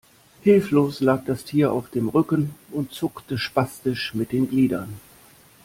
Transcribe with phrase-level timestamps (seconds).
[0.41, 4.99] Hilflos lag das Tier auf dem Rücken und zuckte spastisch mit den Gliedern.